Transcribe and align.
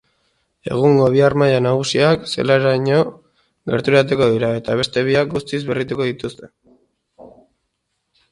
Egungo 0.75 1.09
bi 1.15 1.19
harmaila 1.25 1.59
nagusiak 1.65 2.23
zelairaino 2.31 3.03
gerturatuko 3.73 4.29
dira 4.35 4.49
eta 4.61 4.77
beste 4.81 5.03
biak 5.09 5.29
guztiz 5.35 5.61
berrituko 5.69 6.07
dituzte. 6.09 6.49